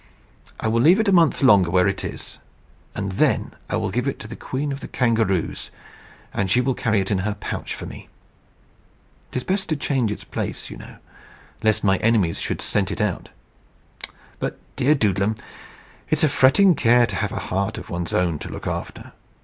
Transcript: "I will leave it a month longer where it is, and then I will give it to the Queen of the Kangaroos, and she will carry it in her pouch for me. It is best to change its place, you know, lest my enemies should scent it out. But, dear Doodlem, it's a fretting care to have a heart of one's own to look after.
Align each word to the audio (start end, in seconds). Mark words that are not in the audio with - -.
"I 0.59 0.67
will 0.67 0.81
leave 0.81 0.99
it 0.99 1.07
a 1.07 1.11
month 1.11 1.43
longer 1.43 1.69
where 1.69 1.87
it 1.87 2.03
is, 2.03 2.39
and 2.95 3.11
then 3.11 3.51
I 3.69 3.75
will 3.75 3.91
give 3.91 4.07
it 4.07 4.17
to 4.21 4.27
the 4.27 4.35
Queen 4.35 4.71
of 4.71 4.79
the 4.79 4.87
Kangaroos, 4.87 5.69
and 6.33 6.49
she 6.49 6.59
will 6.59 6.73
carry 6.73 7.01
it 7.01 7.11
in 7.11 7.19
her 7.19 7.35
pouch 7.35 7.75
for 7.75 7.85
me. 7.85 8.07
It 9.31 9.37
is 9.37 9.43
best 9.43 9.69
to 9.69 9.75
change 9.75 10.11
its 10.11 10.23
place, 10.23 10.71
you 10.71 10.77
know, 10.77 10.97
lest 11.61 11.83
my 11.83 11.97
enemies 11.97 12.39
should 12.41 12.63
scent 12.63 12.89
it 12.89 12.99
out. 12.99 13.29
But, 14.39 14.57
dear 14.75 14.95
Doodlem, 14.95 15.35
it's 16.09 16.23
a 16.23 16.29
fretting 16.29 16.73
care 16.73 17.05
to 17.05 17.15
have 17.17 17.31
a 17.31 17.35
heart 17.51 17.77
of 17.77 17.91
one's 17.91 18.11
own 18.11 18.39
to 18.39 18.49
look 18.49 18.65
after. 18.65 19.11